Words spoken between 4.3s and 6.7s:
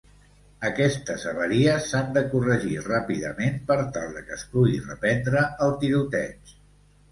es pugui reprendre el tiroteig.